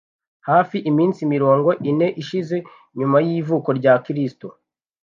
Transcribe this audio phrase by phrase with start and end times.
[0.49, 2.55] Hafi iminsi mirongo ine ishize
[2.97, 4.47] nyuma y'ivuka rya Kristo